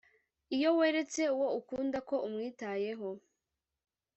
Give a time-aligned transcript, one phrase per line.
[0.55, 3.09] iyo weretse uwo ukunda ko umwitayeho